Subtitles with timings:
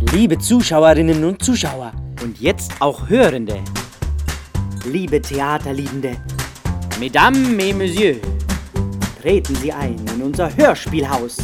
[0.00, 1.92] Liebe Zuschauerinnen und Zuschauer.
[2.22, 3.58] Und jetzt auch Hörende.
[4.86, 6.16] Liebe Theaterliebende.
[6.98, 8.16] Mesdames et Messieurs.
[9.20, 11.36] Treten Sie ein in unser Hörspielhaus.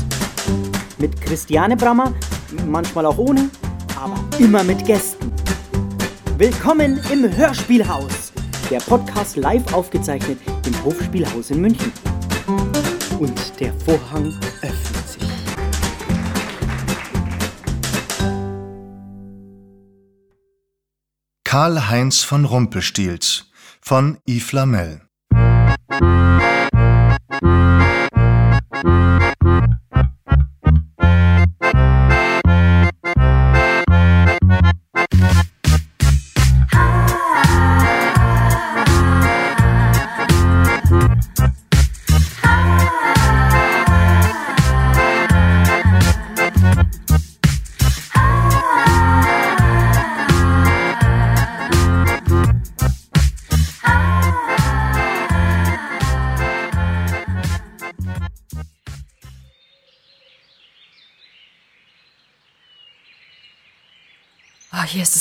[0.96, 2.14] Mit Christiane Brammer,
[2.66, 3.50] manchmal auch ohne,
[3.94, 5.30] aber immer mit Gästen.
[6.38, 8.32] Willkommen im Hörspielhaus.
[8.70, 11.92] Der Podcast live aufgezeichnet im Hofspielhaus in München.
[13.20, 14.85] Und der Vorhang öffnet
[21.56, 21.56] sich.
[21.56, 25.00] Karl-Heinz von Rumpelstiels von Yves Lamel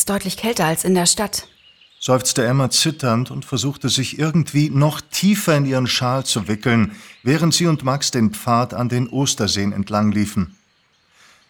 [0.05, 1.47] ist deutlich kälter als in der Stadt.
[1.99, 7.55] seufzte Emma zitternd und versuchte sich irgendwie noch tiefer in ihren Schal zu wickeln, während
[7.55, 10.55] sie und Max den Pfad an den Osterseen entlang liefen.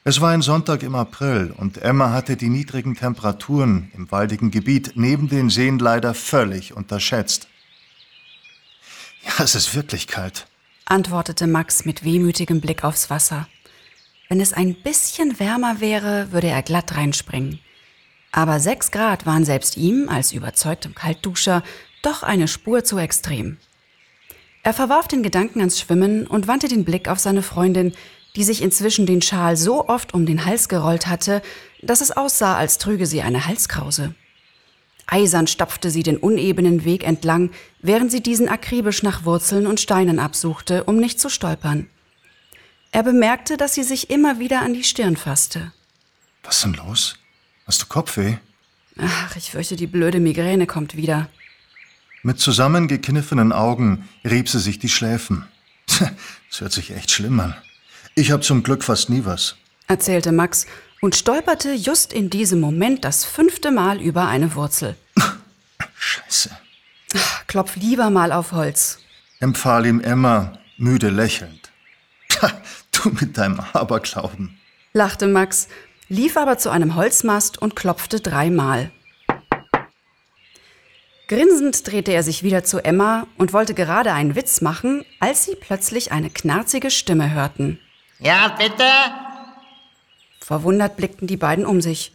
[0.05, 4.93] Es war ein Sonntag im April und Emma hatte die niedrigen Temperaturen im waldigen Gebiet
[4.95, 7.49] neben den Seen leider völlig unterschätzt.
[9.25, 10.47] Ja, es ist wirklich kalt.
[10.85, 13.49] antwortete Max mit wehmütigem Blick aufs Wasser.
[14.29, 17.59] Wenn es ein bisschen wärmer wäre, würde er glatt reinspringen.
[18.35, 21.63] Aber sechs Grad waren selbst ihm, als überzeugtem Kaltduscher,
[22.01, 23.55] doch eine Spur zu extrem.
[24.61, 27.93] Er verwarf den Gedanken ans Schwimmen und wandte den Blick auf seine Freundin,
[28.35, 31.41] die sich inzwischen den Schal so oft um den Hals gerollt hatte,
[31.81, 34.13] dass es aussah, als trüge sie eine Halskrause.
[35.07, 40.19] Eisern stapfte sie den unebenen Weg entlang, während sie diesen akribisch nach Wurzeln und Steinen
[40.19, 41.87] absuchte, um nicht zu stolpern.
[42.91, 45.71] Er bemerkte, dass sie sich immer wieder an die Stirn fasste.
[46.43, 47.15] Was ist denn los?
[47.65, 48.37] Hast du Kopfweh?
[48.99, 51.29] Ach, ich fürchte, die blöde Migräne kommt wieder.
[52.23, 55.45] Mit zusammengekniffenen Augen rieb sie sich die Schläfen.
[55.87, 57.55] Das hört sich echt schlimm an.
[58.15, 59.55] Ich hab zum Glück fast nie was.
[59.87, 60.65] erzählte Max
[61.01, 64.95] und stolperte just in diesem Moment das fünfte Mal über eine Wurzel.
[65.97, 66.49] Scheiße.
[67.47, 68.99] Klopf lieber mal auf Holz.
[69.39, 71.71] Empfahl ihm Emma, müde lächelnd.
[72.91, 74.57] Du mit deinem Aberglauben.
[74.93, 75.67] lachte Max,
[76.09, 78.91] lief aber zu einem Holzmast und klopfte dreimal.
[81.27, 85.55] Grinsend drehte er sich wieder zu Emma und wollte gerade einen Witz machen, als sie
[85.55, 87.79] plötzlich eine knarzige Stimme hörten.
[88.19, 88.87] Ja, bitte?
[90.39, 92.13] Verwundert blickten die beiden um sich.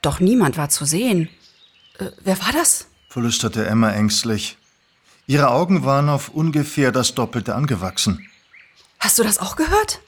[0.00, 1.28] Doch niemand war zu sehen.
[1.98, 2.88] Äh, wer war das?
[3.10, 4.56] flüsterte Emma ängstlich.
[5.26, 8.26] Ihre Augen waren auf ungefähr das Doppelte angewachsen.
[8.98, 10.00] Hast du das auch gehört?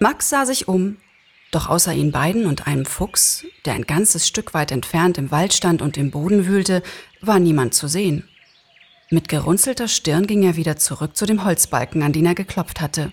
[0.00, 0.96] Max sah sich um,
[1.50, 5.52] doch außer ihnen beiden und einem Fuchs, der ein ganzes Stück weit entfernt im Wald
[5.52, 6.82] stand und im Boden wühlte,
[7.20, 8.28] war niemand zu sehen.
[9.10, 13.12] Mit gerunzelter Stirn ging er wieder zurück zu dem Holzbalken, an den er geklopft hatte.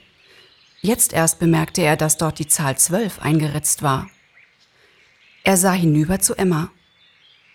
[0.81, 4.07] Jetzt erst bemerkte er, dass dort die Zahl zwölf eingeritzt war.
[5.43, 6.69] Er sah hinüber zu Emma.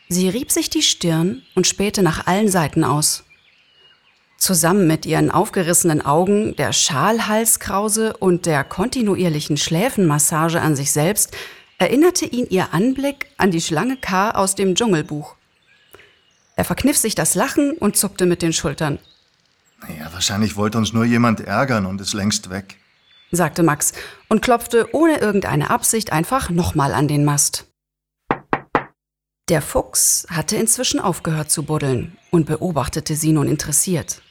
[0.09, 3.25] Sie rieb sich die Stirn und spähte nach allen Seiten aus.
[4.41, 11.37] Zusammen mit ihren aufgerissenen Augen, der Schalhalskrause und der kontinuierlichen Schläfenmassage an sich selbst
[11.77, 15.37] erinnerte ihn ihr Anblick an die Schlange K aus dem Dschungelbuch.
[16.57, 18.99] Er verkniff sich das Lachen und zuckte mit den Schultern,
[19.83, 22.77] Naja, wahrscheinlich wollte uns nur jemand ärgern und ist längst weg.
[23.31, 23.93] sagte Max
[24.29, 27.67] und klopfte ohne irgendeine Absicht einfach nochmal an den Mast.
[29.51, 34.23] Der Fuchs hatte inzwischen aufgehört zu buddeln und beobachtete sie nun interessiert.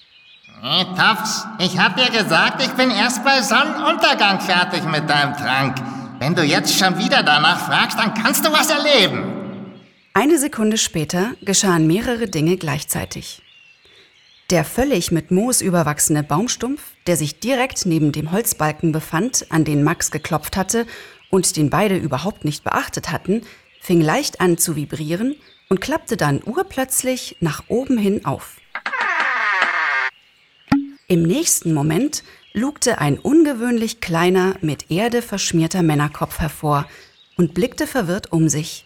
[0.62, 5.78] Hey, Tafs, ich hab dir gesagt, ich bin erst bei Sonnenuntergang fertig mit deinem Trank.
[6.20, 9.24] Wenn du jetzt schon wieder danach fragst, dann kannst du was erleben.
[10.14, 13.42] Eine Sekunde später geschahen mehrere Dinge gleichzeitig.
[14.50, 19.82] Der völlig mit Moos überwachsene Baumstumpf, der sich direkt neben dem Holzbalken befand, an den
[19.82, 20.86] Max geklopft hatte
[21.30, 23.44] und den beide überhaupt nicht beachtet hatten,
[23.80, 25.38] fing leicht an zu vibrieren
[25.70, 28.59] und klappte dann urplötzlich nach oben hin auf.
[31.12, 32.24] Im nächsten Moment
[32.54, 36.86] lugte ein ungewöhnlich kleiner, mit Erde verschmierter Männerkopf hervor
[37.36, 38.86] und blickte verwirrt um sich.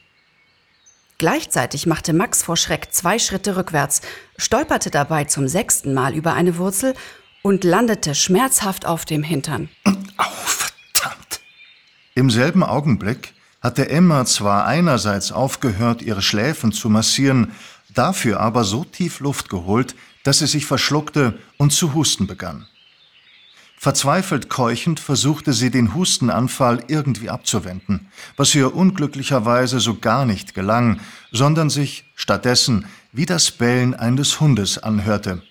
[1.18, 4.02] Gleichzeitig machte Max vor Schreck zwei Schritte rückwärts,
[4.38, 6.94] stolperte dabei zum sechsten Mal über eine Wurzel
[7.42, 9.68] und landete schmerzhaft auf dem Hintern.
[9.84, 11.42] Au, verdammt!
[12.16, 17.52] Im selben Augenblick hatte Emma zwar einerseits aufgehört, ihre Schläfen zu massieren,
[17.94, 19.94] dafür aber so tief Luft geholt,
[20.24, 22.68] dass sie sich verschluckte und zu husten begann.
[23.78, 31.02] Verzweifelt keuchend versuchte sie den Hustenanfall irgendwie abzuwenden, was ihr unglücklicherweise so gar nicht gelang,
[31.34, 35.44] sondern sich stattdessen wie das Bellen eines Hundes anhörte.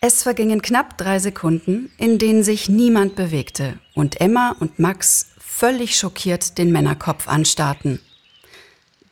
[0.00, 5.94] Es vergingen knapp drei Sekunden, in denen sich niemand bewegte und Emma und Max völlig
[5.94, 8.00] schockiert den Männerkopf anstarrten.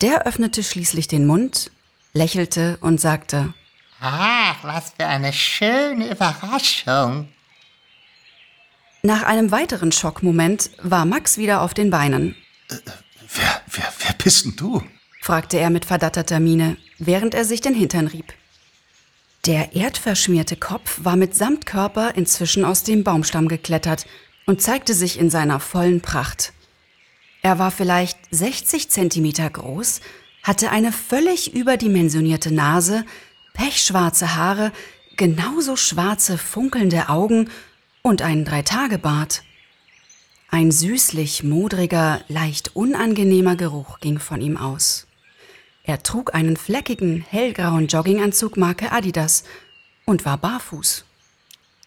[0.01, 1.71] Der öffnete schließlich den Mund,
[2.15, 3.53] lächelte und sagte,
[4.01, 7.29] Ach, was für eine schöne Überraschung.
[9.03, 12.35] Nach einem weiteren Schockmoment war Max wieder auf den Beinen.
[12.69, 14.83] Wer, wer, wer bist denn du?
[15.21, 18.33] fragte er mit verdatterter Miene, während er sich den Hintern rieb.
[19.45, 24.07] Der erdverschmierte Kopf war mit Samtkörper inzwischen aus dem Baumstamm geklettert
[24.47, 26.53] und zeigte sich in seiner vollen Pracht.
[27.43, 30.01] Er war vielleicht 60 Zentimeter groß,
[30.43, 33.05] hatte eine völlig überdimensionierte Nase,
[33.55, 34.73] pechschwarze Haare,
[35.17, 37.51] genauso schwarze, funkelnde Augen
[38.03, 39.43] und einen Dreitagebart.
[40.51, 45.07] Ein süßlich modriger, leicht unangenehmer Geruch ging von ihm aus.
[45.85, 49.45] Er trug einen fleckigen, hellgrauen Jogginganzug Marke Adidas
[50.05, 51.05] und war barfuß,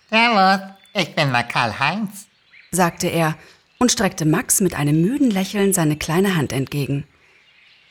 [0.09, 0.59] Servus,
[0.93, 2.27] ich bin der Karl-Heinz.
[2.71, 3.35] sagte er
[3.83, 7.03] und streckte Max mit einem müden Lächeln seine kleine Hand entgegen.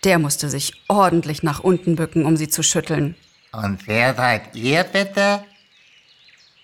[0.04, 3.14] Der musste sich ordentlich nach unten bücken, um sie zu schütteln,
[3.52, 5.44] Und wer seid ihr bitte?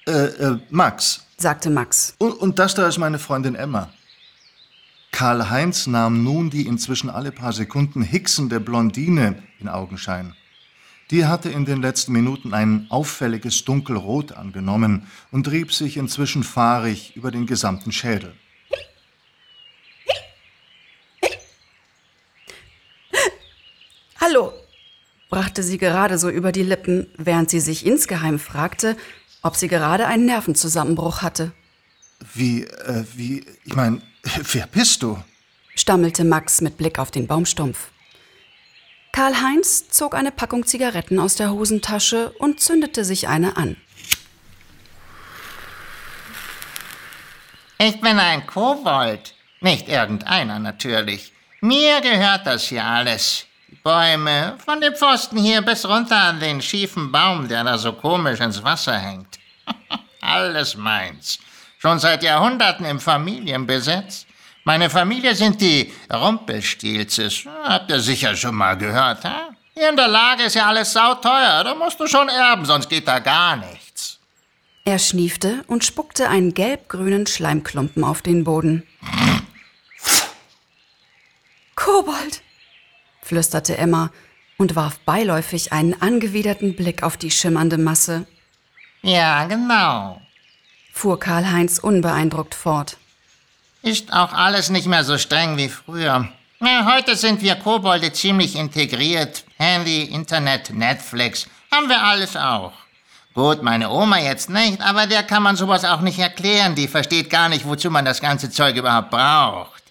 [0.07, 1.27] Äh, äh, Max.
[1.37, 2.15] sagte Max.
[2.17, 3.91] Und, und das da ist meine Freundin Emma.
[5.13, 10.33] Karl-Heinz nahm nun die inzwischen alle paar Sekunden hicksende Blondine in Augenschein.
[11.11, 17.15] Die hatte in den letzten Minuten ein auffälliges Dunkelrot angenommen und rieb sich inzwischen fahrig
[17.15, 18.33] über den gesamten Schädel.
[25.59, 28.97] Brachte sie gerade so über die Lippen, während sie sich insgeheim fragte,
[29.43, 31.51] ob sie gerade einen Nervenzusammenbruch hatte.
[32.33, 34.01] Wie, äh, wie, ich mein,
[34.53, 35.19] wer bist du?
[35.75, 37.91] stammelte Max mit Blick auf den Baumstumpf.
[39.11, 43.77] Karl-Heinz zog eine Packung Zigaretten aus der Hosentasche und zündete sich eine an.
[47.79, 49.35] Ich bin ein Kobold.
[49.61, 51.33] Nicht irgendeiner natürlich.
[51.61, 53.48] Mir gehört das hier alles.
[53.83, 58.41] Bäume, von dem Pfosten hier bis runter an den schiefen Baum, der da so komisch
[58.41, 59.39] ins Wasser hängt.
[60.21, 61.39] alles meins.
[61.79, 64.27] Schon seit Jahrhunderten im Familienbesitz.
[64.65, 67.45] Meine Familie sind die Rumpelstilzes.
[67.65, 69.51] Habt ihr sicher schon mal gehört, ha?
[69.75, 71.63] Hier in der Lage ist ja alles sauteuer.
[71.63, 74.19] Da musst du schon erben, sonst geht da gar nichts.
[74.85, 78.83] Er schniefte und spuckte einen gelb-grünen Schleimklumpen auf den Boden.
[81.77, 82.43] Kobold,
[83.29, 84.11] flüsterte Emma
[84.57, 88.27] und warf beiläufig einen angewiderten Blick auf die schimmernde Masse,
[89.03, 90.21] Ja, genau.
[90.93, 92.97] fuhr Karl-Heinz unbeeindruckt fort.
[93.83, 96.29] Ist auch alles nicht mehr so streng wie früher.
[96.61, 99.45] Ja, heute sind wir Kobolde ziemlich integriert.
[99.59, 102.73] Handy, Internet, Netflix, haben wir alles auch.
[103.35, 106.75] Gut, meine Oma jetzt nicht, aber der kann man sowas auch nicht erklären.
[106.75, 109.83] Die versteht gar nicht, wozu man das ganze Zeug überhaupt braucht.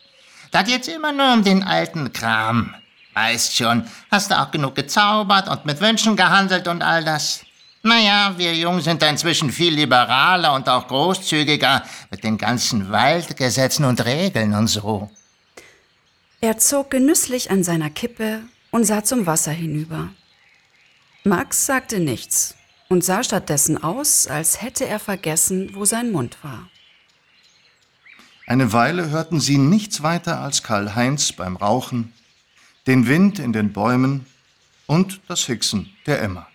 [0.52, 2.76] Da geht's immer nur um den alten Kram.
[3.18, 7.42] Weißt schon, hast du auch genug gezaubert und mit Wünschen gehandelt und all das?
[7.82, 11.82] Naja, wir Jungen sind da inzwischen viel liberaler und auch großzügiger
[12.12, 15.10] mit den ganzen Waldgesetzen und Regeln und so.
[16.42, 20.10] Er zog genüsslich an seiner Kippe und sah zum Wasser hinüber.
[21.24, 22.56] Max sagte nichts
[22.88, 26.70] und sah stattdessen aus, als hätte er vergessen, wo sein Mund war.
[28.46, 32.14] Eine Weile hörten sie nichts weiter als Karl-Heinz beim Rauchen,
[32.88, 34.26] den Wind in den Bäumen
[34.88, 36.48] und das Hicksen der Emma.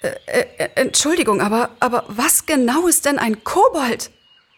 [0.00, 4.10] Äh, Entschuldigung, aber, aber was genau ist denn ein Kobold?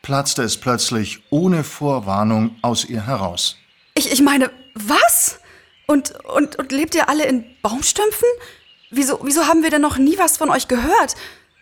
[0.02, 3.57] platzte es plötzlich ohne Vorwarnung aus ihr heraus.
[3.95, 5.38] Ich, ich meine, was?
[5.87, 8.28] Und, und, und lebt ihr alle in Baumstümpfen?
[8.90, 11.14] Wieso, wieso haben wir denn noch nie was von euch gehört?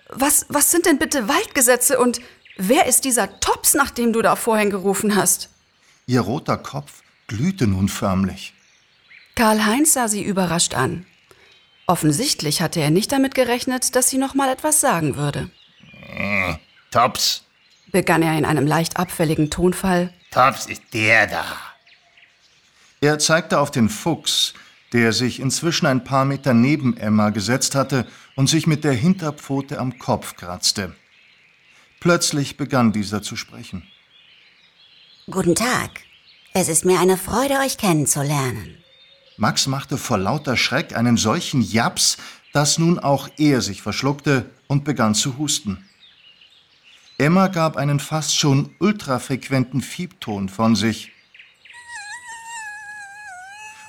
[0.08, 2.20] Was, was sind denn bitte Waldgesetze und
[2.56, 5.50] wer ist dieser Tops, nach dem du da vorhin gerufen hast?
[6.06, 8.54] Ihr roter Kopf glühte nun förmlich.
[9.34, 11.04] Karl-Heinz sah sie überrascht an.
[11.86, 15.50] Offensichtlich hatte er nicht damit gerechnet, dass sie noch mal etwas sagen würde.
[16.90, 17.44] Tops.
[17.92, 20.12] Begann er in einem leicht abfälligen Tonfall.
[20.30, 21.44] Tops ist der da.
[23.00, 24.54] Er zeigte auf den Fuchs,
[24.92, 28.06] der sich inzwischen ein paar Meter neben Emma gesetzt hatte
[28.37, 30.95] und sich mit der Hinterpfote am Kopf kratzte.
[31.99, 33.83] Plötzlich begann dieser zu sprechen.
[35.28, 35.90] Guten Tag.
[36.52, 38.76] Es ist mir eine Freude, euch kennenzulernen.
[39.37, 42.16] Max machte vor lauter Schreck einen solchen Japs,
[42.52, 45.85] dass nun auch er sich verschluckte und begann zu husten.
[47.19, 51.12] Emma gab einen fast schon ultrafrequenten Fiebton von sich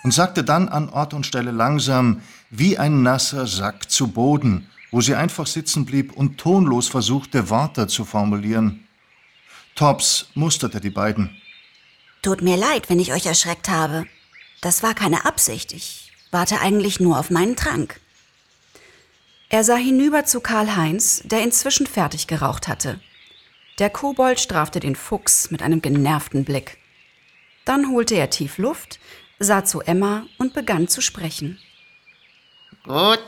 [0.04, 5.01] und sagte dann an Ort und Stelle langsam, wie ein nasser Sack zu Boden, wo
[5.01, 8.88] sie einfach sitzen blieb und tonlos versuchte, Worte zu formulieren.
[9.75, 11.30] Tops musterte die beiden.
[12.22, 14.06] Tut mir leid, wenn ich euch erschreckt habe.
[14.62, 15.72] Das war keine Absicht.
[15.74, 18.00] Ich warte eigentlich nur auf meinen Trank.
[19.50, 23.00] Er sah hinüber zu Karl-Heinz, der inzwischen fertig geraucht hatte.
[23.80, 26.77] Der Kobold strafte den Fuchs mit einem genervten Blick.
[27.63, 29.00] Dann holte er tief Luft,
[29.39, 31.60] sah zu Emma und begann zu sprechen.
[32.88, 33.20] Gut,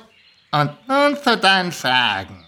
[0.52, 2.46] und nun zu deinen Fragen.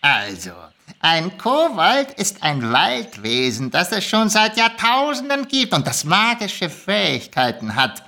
[0.00, 0.52] Also,
[1.00, 7.74] ein Kobold ist ein Waldwesen, das es schon seit Jahrtausenden gibt und das magische Fähigkeiten
[7.74, 8.02] hat.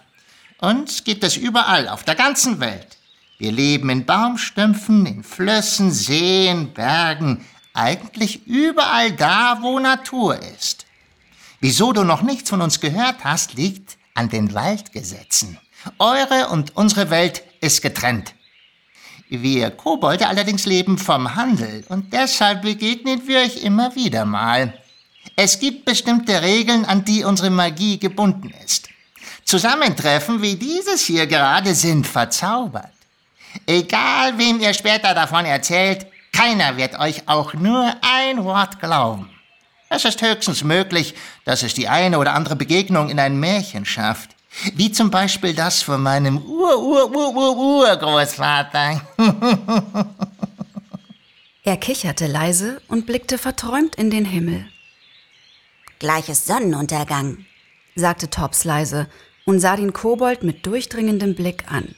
[0.58, 2.96] Uns gibt es überall auf der ganzen Welt.
[3.36, 7.44] Wir leben in Baumstümpfen, in Flüssen, Seen, Bergen,
[7.74, 10.86] eigentlich überall da, wo Natur ist.
[11.60, 15.58] Wieso du noch nichts von uns gehört hast, liegt an den Waldgesetzen.
[15.98, 18.32] Eure und unsere Welt ist getrennt.
[19.28, 24.72] Wir Kobolde allerdings leben vom Handel und deshalb begegnen wir euch immer wieder mal.
[25.34, 28.88] Es gibt bestimmte Regeln, an die unsere Magie gebunden ist.
[29.44, 32.92] Zusammentreffen wie dieses hier gerade sind verzaubert.
[33.66, 39.30] Egal, wem ihr später davon erzählt, keiner wird euch auch nur ein Wort glauben.
[39.88, 41.14] Es ist höchstens möglich,
[41.44, 44.35] dass es die eine oder andere Begegnung in ein Märchen schafft.
[44.74, 49.02] Wie zum Beispiel das von meinem Ur-Ur-Ur-Ur-Urgroßvater.
[51.62, 54.66] er kicherte leise und blickte verträumt in den Himmel.
[55.98, 57.44] Gleiches Sonnenuntergang,
[57.94, 59.08] sagte Tops leise
[59.44, 61.94] und sah den Kobold mit durchdringendem Blick an.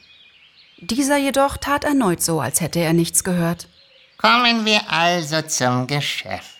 [0.81, 3.67] Dieser jedoch tat erneut so, als hätte er nichts gehört.
[4.17, 6.55] Kommen wir also zum Geschäft.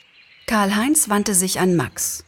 [0.47, 2.23] Karl-Heinz wandte sich an Max.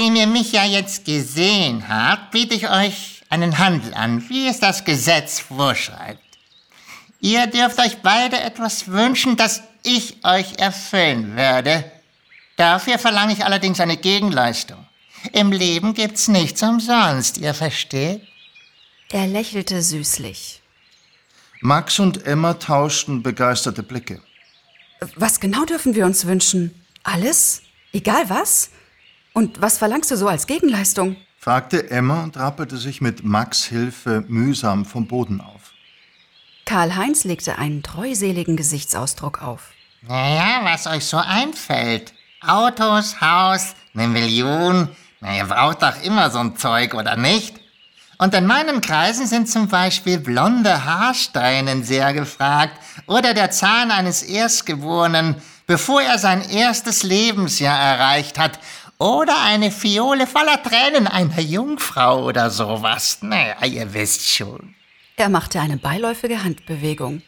[0.00, 4.58] Nachdem ihr mich ja jetzt gesehen habt, biete ich euch einen Handel an, wie es
[4.58, 6.24] das Gesetz vorschreibt.
[7.20, 11.84] Ihr dürft euch beide etwas wünschen, das ich euch erfüllen werde.
[12.56, 14.86] Dafür verlange ich allerdings eine Gegenleistung.
[15.34, 18.22] Im Leben gibt's nichts umsonst, ihr versteht?
[19.10, 20.62] Er lächelte süßlich.
[21.60, 24.22] Max und Emma tauschten begeisterte Blicke.
[25.16, 26.74] Was genau dürfen wir uns wünschen?
[27.02, 27.60] Alles?
[27.92, 28.70] Egal was?
[29.32, 31.16] Und was verlangst du so als Gegenleistung?
[31.38, 35.72] fragte Emma und rappelte sich mit Max Hilfe mühsam vom Boden auf.
[36.66, 39.70] Karl-Heinz legte einen treuseligen Gesichtsausdruck auf.
[40.02, 42.12] Naja, was euch so einfällt.
[42.46, 44.88] Autos, Haus, eine Million.
[45.20, 47.60] Na, ihr braucht doch immer so ein Zeug, oder nicht?
[48.18, 52.74] Und in meinen Kreisen sind zum Beispiel blonde Haarsteinen sehr gefragt
[53.06, 58.58] oder der Zahn eines Erstgeborenen, bevor er sein erstes Lebensjahr erreicht hat
[59.00, 63.18] oder eine Fiole voller Tränen einer Jungfrau oder sowas.
[63.22, 64.74] Naja, ihr wisst schon.
[65.16, 67.22] Er machte eine beiläufige Handbewegung.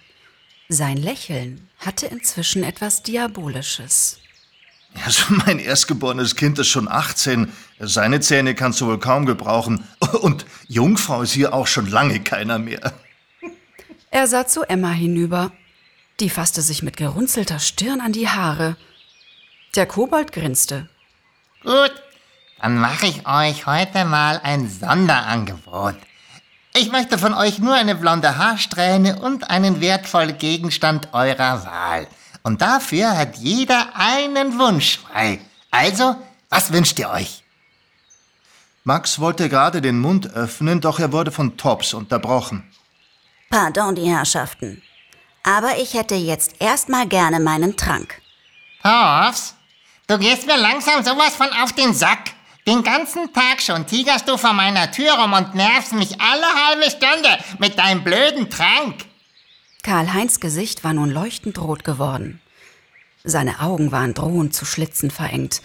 [0.68, 4.18] Sein Lächeln hatte inzwischen etwas Diabolisches.
[5.04, 7.50] Also mein erstgeborenes Kind ist schon 18.
[7.78, 9.82] Seine Zähne kannst du wohl kaum gebrauchen.
[10.20, 12.92] Und Jungfrau ist hier auch schon lange keiner mehr.
[14.10, 15.52] Er sah zu Emma hinüber.
[16.20, 18.76] Die fasste sich mit gerunzelter Stirn an die Haare.
[19.74, 20.90] Der Kobold grinste.
[21.62, 21.92] Gut,
[22.60, 25.94] dann mache ich euch heute mal ein Sonderangebot.
[26.74, 32.08] Ich möchte von euch nur eine blonde Haarsträhne und einen wertvollen Gegenstand eurer Wahl.
[32.42, 35.40] Und dafür hat jeder einen Wunsch frei.
[35.70, 36.16] Also,
[36.50, 37.44] was wünscht ihr euch?
[38.84, 42.64] Max wollte gerade den Mund öffnen, doch er wurde von Tops unterbrochen.
[43.50, 44.82] Pardon, die Herrschaften.
[45.44, 48.20] Aber ich hätte jetzt erstmal gerne meinen Trank.
[48.82, 49.54] Tops,
[50.12, 52.32] du gehst mir langsam sowas von auf den Sack.
[52.66, 56.90] Den ganzen Tag schon tigerst du vor meiner Tür rum und nervst mich alle halbe
[56.90, 59.06] Stunde mit deinem blöden Trank.
[59.82, 62.40] Karl-Heinz Gesicht war nun leuchtend rot geworden.
[63.24, 65.62] Seine Augen waren drohend zu Schlitzen verengt.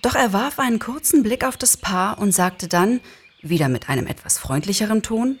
[0.00, 3.00] Doch er warf einen kurzen Blick auf das Paar und sagte dann,
[3.42, 5.38] wieder mit einem etwas freundlicheren Ton,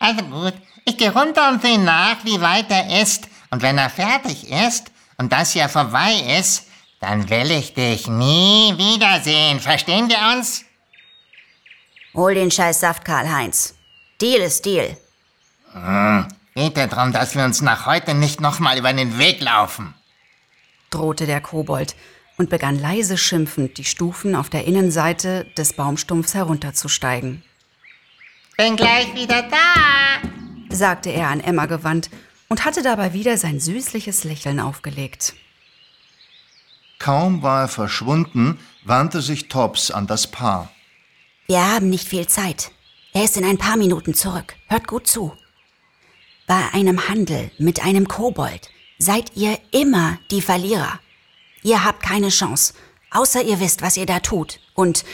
[0.00, 0.54] Also gut,
[0.86, 3.28] ich gehe runter und sehe nach, wie weit er ist.
[3.50, 6.65] Und wenn er fertig ist und das ja vorbei ist,
[7.00, 9.60] dann will ich dich nie wiedersehen.
[9.60, 10.64] Verstehen wir uns?
[12.14, 13.74] Hol den scheiß Saft, Karl-Heinz.
[14.20, 14.96] Deal ist Deal.
[16.54, 19.94] Geht ja darum, dass wir uns nach heute nicht nochmal über den Weg laufen.
[20.90, 21.94] drohte der Kobold
[22.38, 27.42] und begann leise schimpfend die Stufen auf der Innenseite des Baumstumpfs herunterzusteigen.
[28.56, 30.74] Bin gleich wieder da.
[30.74, 32.08] sagte er an Emma gewandt
[32.48, 35.34] und hatte dabei wieder sein süßliches Lächeln aufgelegt.
[36.98, 40.70] Kaum war er verschwunden, wandte sich Tops an das Paar.
[41.46, 42.70] Wir haben nicht viel Zeit.
[43.12, 44.54] Er ist in ein paar Minuten zurück.
[44.66, 45.32] Hört gut zu.
[46.46, 51.00] Bei einem Handel mit einem Kobold seid ihr immer die Verlierer.
[51.62, 52.74] Ihr habt keine Chance,
[53.10, 54.60] außer ihr wisst, was ihr da tut.
[54.74, 55.04] Und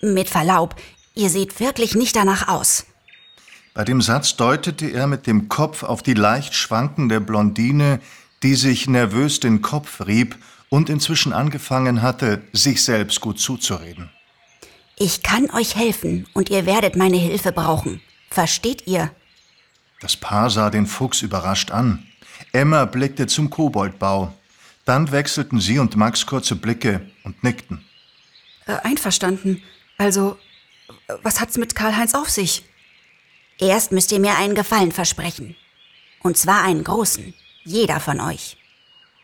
[0.00, 0.76] mit Verlaub,
[1.14, 2.86] ihr seht wirklich nicht danach aus.
[3.74, 8.00] Bei dem Satz deutete er mit dem Kopf auf die leicht schwankende Blondine,
[8.42, 10.36] die sich nervös den Kopf rieb
[10.68, 14.10] und inzwischen angefangen hatte, sich selbst gut zuzureden.
[14.98, 18.00] Ich kann euch helfen und ihr werdet meine Hilfe brauchen.
[18.30, 19.10] Versteht ihr?
[20.00, 22.06] Das Paar sah den Fuchs überrascht an.
[22.52, 24.34] Emma blickte zum Koboldbau.
[24.84, 27.84] Dann wechselten sie und Max kurze Blicke und nickten.
[28.66, 29.62] Äh, einverstanden.
[29.98, 30.38] Also,
[31.22, 32.64] was hat's mit Karl-Heinz auf sich?
[33.58, 35.56] Erst müsst ihr mir einen Gefallen versprechen.
[36.22, 37.34] Und zwar einen großen.
[37.64, 38.56] Jeder von euch.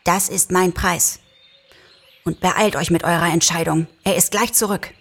[0.03, 1.19] Das ist mein Preis.
[2.23, 3.87] Und beeilt euch mit eurer Entscheidung.
[4.03, 4.91] Er ist gleich zurück.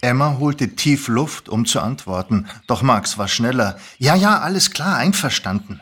[0.00, 3.78] Emma holte tief Luft, um zu antworten, doch Max war schneller.
[3.98, 5.80] Ja, ja, alles klar, einverstanden.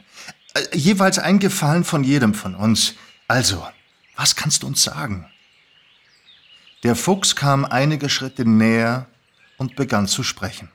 [0.55, 2.95] Äh, jeweils ein Gefallen von jedem von uns.
[3.29, 3.67] Also,
[4.17, 5.26] was kannst du uns sagen?
[6.83, 9.07] Der Fuchs kam einige Schritte näher
[9.59, 10.71] und begann zu sprechen.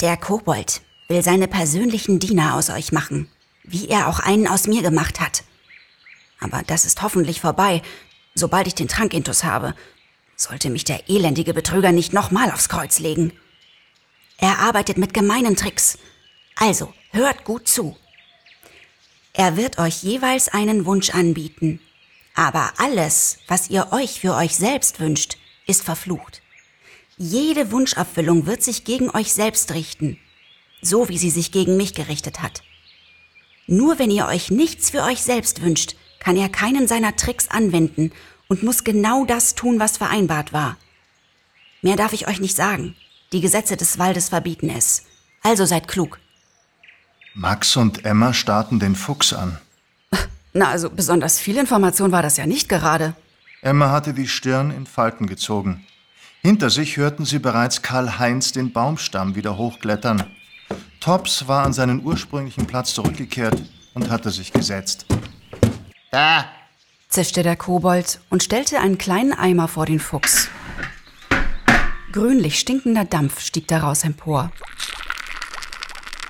[0.00, 3.28] Der Kobold will seine persönlichen Diener aus euch machen,
[3.62, 5.43] wie er auch einen aus mir gemacht hat.
[6.44, 7.80] Aber das ist hoffentlich vorbei,
[8.34, 9.74] sobald ich den Trankintus habe.
[10.36, 13.32] Sollte mich der elendige Betrüger nicht nochmal aufs Kreuz legen.
[14.36, 15.98] Er arbeitet mit gemeinen Tricks.
[16.56, 17.96] Also, hört gut zu.
[19.32, 21.80] Er wird euch jeweils einen Wunsch anbieten.
[22.34, 26.42] Aber alles, was ihr euch für euch selbst wünscht, ist verflucht.
[27.16, 30.18] Jede Wunscherfüllung wird sich gegen euch selbst richten,
[30.82, 32.62] so wie sie sich gegen mich gerichtet hat.
[33.66, 38.10] Nur wenn ihr euch nichts für euch selbst wünscht, kann er keinen seiner Tricks anwenden
[38.48, 40.78] und muss genau das tun, was vereinbart war.
[41.82, 42.96] Mehr darf ich euch nicht sagen.
[43.32, 45.04] Die Gesetze des Waldes verbieten es.
[45.42, 46.18] Also seid klug.
[47.34, 49.58] Max und Emma starrten den Fuchs an.
[50.54, 53.14] Na, also besonders viel Information war das ja nicht gerade.
[53.60, 55.84] Emma hatte die Stirn in Falten gezogen.
[56.40, 60.22] Hinter sich hörten sie bereits Karl-Heinz den Baumstamm wieder hochklettern.
[61.00, 65.06] Tops war an seinen ursprünglichen Platz zurückgekehrt und hatte sich gesetzt.
[66.14, 66.44] Da,
[67.08, 70.48] zischte der Kobold und stellte einen kleinen Eimer vor den Fuchs.
[72.12, 74.52] Grünlich stinkender Dampf stieg daraus empor.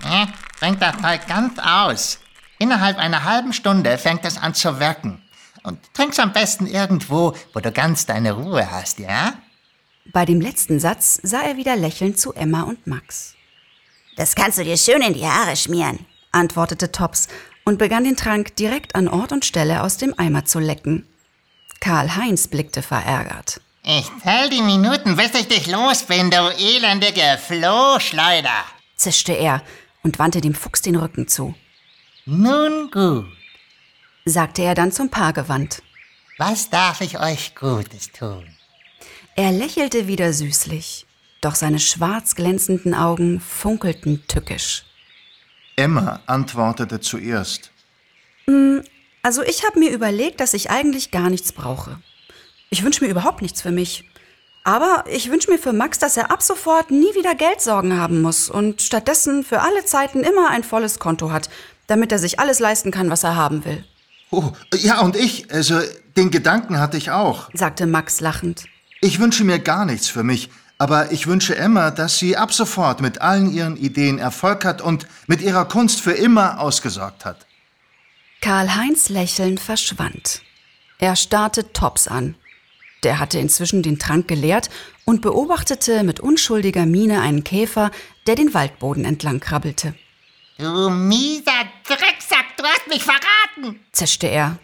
[0.03, 0.25] äh,
[0.59, 2.19] bringt das Zeug ganz aus.
[2.59, 5.23] Innerhalb einer halben Stunde fängt es an zu wirken.
[5.65, 9.35] Und trink's am besten irgendwo, wo du ganz deine Ruhe hast, ja?
[10.15, 13.35] Bei dem letzten Satz sah er wieder lächelnd zu Emma und Max.
[14.17, 16.07] Das kannst du dir schön in die Haare schmieren.
[16.33, 17.29] antwortete Tops
[17.65, 21.07] und begann den Trank direkt an Ort und Stelle aus dem Eimer zu lecken.
[21.81, 23.61] Karl-Heinz blickte verärgert.
[23.83, 28.65] Ich zähl die Minuten, bis ich dich los bin, du elendige Flohschleuder.
[28.97, 29.63] zischte er
[30.03, 31.55] und wandte dem Fuchs den Rücken zu.
[32.27, 33.27] Nun gut,
[34.27, 35.83] Sagte er dann zum Paar gewandt.
[36.39, 38.47] was darf ich euch Gutes tun?
[39.37, 41.05] Er lächelte wieder süßlich,
[41.43, 44.85] doch seine schwarz glänzenden Augen funkelten tückisch.
[45.77, 47.71] Emma antwortete zuerst.
[49.23, 51.99] Also ich habe mir überlegt, dass ich eigentlich gar nichts brauche.
[52.71, 54.09] Ich wünsche mir überhaupt nichts für mich.
[54.65, 58.49] Aber ich wünsche mir für Max, dass er ab sofort nie wieder Geldsorgen haben muss
[58.49, 61.51] und stattdessen für alle Zeiten immer ein volles Konto hat,
[61.87, 63.85] damit er sich alles leisten kann, was er haben will,
[64.31, 65.79] Oh, ja, und ich, also
[66.17, 67.51] den Gedanken hatte ich auch.
[67.53, 68.65] sagte Max lachend.
[69.01, 73.01] Ich wünsche mir gar nichts für mich, aber ich wünsche Emma, dass sie ab sofort
[73.01, 77.47] mit allen ihren Ideen Erfolg hat und mit ihrer Kunst für immer ausgesorgt hat.
[78.41, 80.43] Karl-Heinz Lächeln verschwand.
[80.99, 82.35] Er starrte Tops an.
[83.03, 84.71] Der hatte inzwischen den Trank geleert
[85.05, 87.91] und beobachtete mit unschuldiger Miene einen Käfer,
[88.27, 89.95] der den Waldboden entlang krabbelte.
[90.59, 93.81] Du mieser Drecksack, du hast mich verraten.
[93.93, 94.59] Zischte er.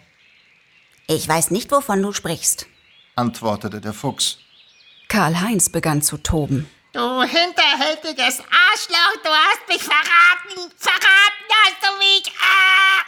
[1.07, 2.67] Ich weiß nicht, wovon du sprichst.
[3.15, 4.37] antwortete der Fuchs.
[5.11, 6.69] Karl-Heinz begann zu toben.
[6.93, 10.71] Du hinterhältiges Arschloch, du hast mich verraten.
[10.77, 12.33] Verraten hast du mich.
[12.39, 13.03] Ah!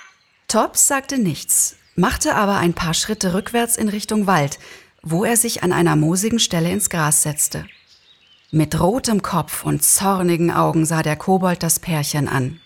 [0.50, 4.60] Tops sagte nichts, machte aber ein paar Schritte rückwärts in Richtung Wald,
[5.02, 7.66] wo er sich an einer moosigen Stelle ins Gras setzte.
[8.52, 12.60] Mit rotem Kopf und zornigen Augen sah der Kobold das Pärchen an.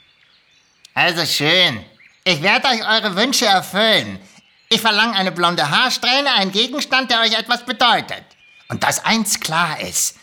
[0.96, 1.86] Also schön.
[2.24, 4.18] Ich werde euch eure Wünsche erfüllen.
[4.70, 8.24] Ich verlange eine blonde Haarsträhne, einen Gegenstand, der euch etwas bedeutet.
[8.70, 10.18] Und dass eins klar ist.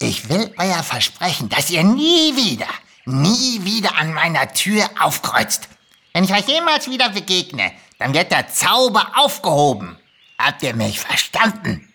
[0.00, 2.68] Ich will euer Versprechen, dass ihr nie wieder,
[3.04, 5.68] nie wieder an meiner Tür aufkreuzt.
[6.12, 9.98] Wenn ich euch jemals wieder begegne, dann wird der Zauber aufgehoben.
[10.38, 11.92] Habt ihr mich verstanden?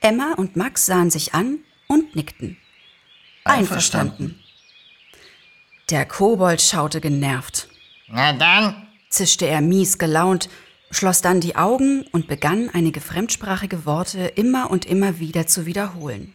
[0.00, 2.56] Emma und Max sahen sich an und nickten.
[3.44, 4.40] Einverstanden.
[5.90, 7.68] Der Kobold schaute genervt.
[8.06, 10.48] Na dann, zischte er mies gelaunt,
[10.90, 16.34] schloss dann die Augen und begann einige fremdsprachige Worte immer und immer wieder zu wiederholen.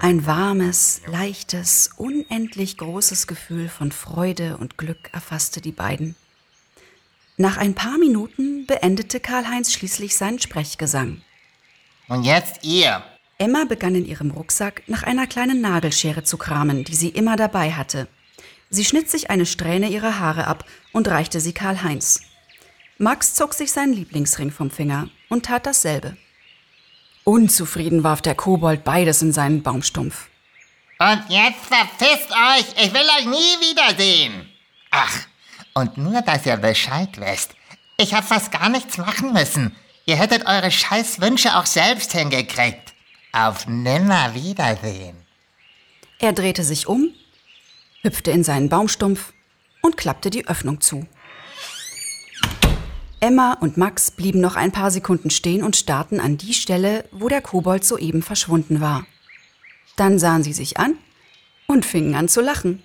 [0.00, 6.16] Ein warmes, leichtes, unendlich großes Gefühl von Freude und Glück erfasste die beiden.
[7.36, 11.22] Nach ein paar Minuten beendete Karl-Heinz schließlich seinen Sprechgesang.
[12.08, 13.02] und jetzt ihr.
[13.38, 17.72] Emma begann in ihrem Rucksack nach einer kleinen Nagelschere zu kramen, die sie immer dabei
[17.72, 18.06] hatte.
[18.74, 22.22] Sie schnitt sich eine Strähne ihrer Haare ab und reichte sie Karl-Heinz.
[22.96, 26.16] Max zog sich seinen Lieblingsring vom Finger und tat dasselbe.
[27.24, 30.30] Unzufrieden warf der Kobold beides in seinen Baumstumpf.
[30.98, 32.82] Und jetzt verpisst euch.
[32.82, 34.48] Ich will euch nie wiedersehen.
[34.90, 35.18] Ach,
[35.74, 37.54] und nur, dass ihr Bescheid wisst.
[37.98, 39.76] Ich hab fast gar nichts machen müssen.
[40.06, 42.94] Ihr hättet eure scheiß Wünsche auch selbst hingekriegt.
[43.32, 45.16] Auf nimmer Wiedersehen.
[46.18, 47.12] Er drehte sich um,
[48.02, 49.32] hüpfte in seinen Baumstumpf
[49.80, 51.06] und klappte die Öffnung zu.
[53.20, 57.28] Emma und Max blieben noch ein paar Sekunden stehen und starrten an die Stelle, wo
[57.28, 59.06] der Kobold soeben verschwunden war.
[59.94, 60.96] Dann sahen sie sich an
[61.68, 62.82] und fingen an zu lachen.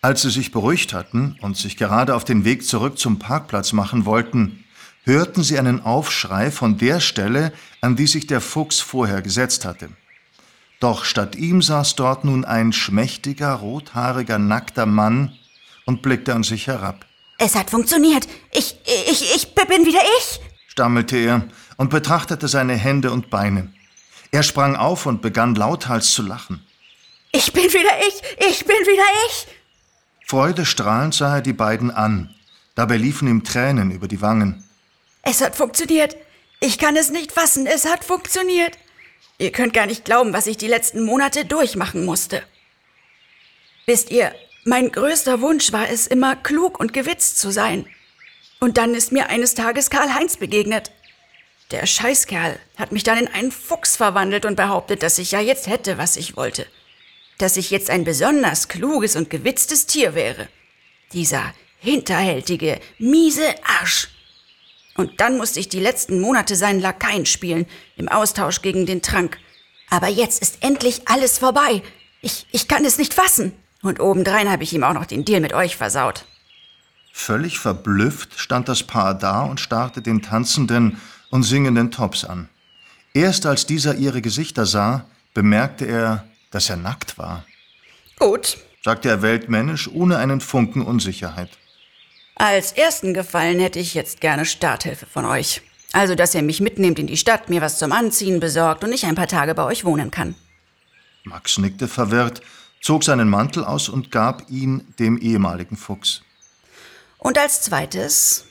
[0.00, 4.04] Als sie sich beruhigt hatten und sich gerade auf den Weg zurück zum Parkplatz machen
[4.04, 4.61] wollten,
[5.04, 9.88] hörten sie einen Aufschrei von der Stelle, an die sich der Fuchs vorher gesetzt hatte.
[10.80, 15.32] Doch statt ihm saß dort nun ein schmächtiger, rothaariger, nackter Mann
[15.86, 17.06] und blickte an sich herab.
[17.38, 18.26] Es hat funktioniert.
[18.52, 20.40] Ich, ich, ich bin wieder ich.
[20.68, 21.44] stammelte er
[21.76, 23.72] und betrachtete seine Hände und Beine.
[24.30, 26.64] Er sprang auf und begann lauthals zu lachen.
[27.32, 28.48] Ich bin wieder ich.
[28.50, 29.46] Ich bin wieder ich.
[30.26, 32.34] Freudestrahlend sah er die beiden an.
[32.74, 34.64] Dabei liefen ihm Tränen über die Wangen.
[35.22, 36.16] Es hat funktioniert.
[36.60, 37.66] Ich kann es nicht fassen.
[37.66, 38.76] Es hat funktioniert.
[39.38, 42.42] Ihr könnt gar nicht glauben, was ich die letzten Monate durchmachen musste.
[43.86, 44.32] Wisst ihr,
[44.64, 47.86] mein größter Wunsch war es, immer klug und gewitzt zu sein.
[48.60, 50.92] Und dann ist mir eines Tages Karl-Heinz begegnet.
[51.72, 55.66] Der Scheißkerl hat mich dann in einen Fuchs verwandelt und behauptet, dass ich ja jetzt
[55.66, 56.66] hätte, was ich wollte.
[57.38, 60.48] Dass ich jetzt ein besonders kluges und gewitztes Tier wäre.
[61.12, 64.11] Dieser hinterhältige, miese Arsch.
[64.96, 69.38] Und dann musste ich die letzten Monate seinen Lakaien spielen, im Austausch gegen den Trank.
[69.88, 71.82] Aber jetzt ist endlich alles vorbei.
[72.20, 73.52] Ich, ich kann es nicht fassen.
[73.82, 76.24] Und obendrein habe ich ihm auch noch den Deal mit euch versaut.
[77.12, 81.00] Völlig verblüfft stand das Paar da und starrte den tanzenden
[81.30, 82.48] und singenden Tops an.
[83.12, 87.44] Erst als dieser ihre Gesichter sah, bemerkte er, dass er nackt war,
[88.18, 88.56] Gut.
[88.82, 91.50] sagte er weltmännisch, ohne einen Funken Unsicherheit.
[92.34, 95.62] Als ersten Gefallen hätte ich jetzt gerne Starthilfe von euch.
[95.92, 99.04] Also, dass ihr mich mitnehmt in die Stadt, mir was zum Anziehen besorgt und ich
[99.04, 100.34] ein paar Tage bei euch wohnen kann.
[101.24, 102.40] Max nickte verwirrt,
[102.80, 106.22] zog seinen Mantel aus und gab ihn dem ehemaligen Fuchs.
[107.18, 108.46] Und als zweites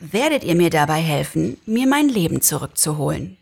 [0.00, 3.36] werdet ihr mir dabei helfen, mir mein Leben zurückzuholen.